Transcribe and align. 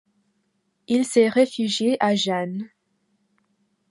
Il 0.87 1.05
s'est 1.05 1.29
réfugié 1.29 1.95
à 2.03 2.15
Gênes. 2.15 2.67